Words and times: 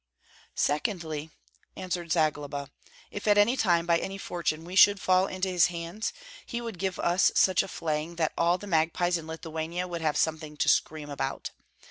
"Secondly," 0.55 1.29
answered 1.77 2.11
Zagloba, 2.11 2.71
"if 3.11 3.27
at 3.27 3.37
any 3.37 3.55
time, 3.55 3.85
by 3.85 3.99
any 3.99 4.17
fortune, 4.17 4.65
we 4.65 4.75
should 4.75 4.99
fall 4.99 5.27
into 5.27 5.47
his 5.47 5.67
hands, 5.67 6.11
he 6.43 6.59
would 6.59 6.79
give 6.79 6.97
us 6.97 7.31
such 7.35 7.61
a 7.61 7.67
flaying 7.67 8.15
that 8.15 8.33
all 8.35 8.57
the 8.57 8.65
magpies 8.65 9.19
in 9.19 9.27
Lithuania 9.27 9.87
would 9.87 10.01
have 10.01 10.17
something 10.17 10.57
to 10.57 10.67
scream 10.67 11.11
about. 11.11 11.51